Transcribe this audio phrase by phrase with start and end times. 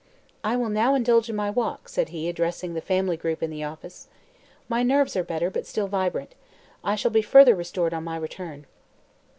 [0.43, 3.63] "I will now indulge in my walk," said he, addressing the family group in the
[3.63, 4.07] office.
[4.67, 6.33] "My nerves are better, but still vibrant.
[6.83, 8.65] I shall be further restored on my return."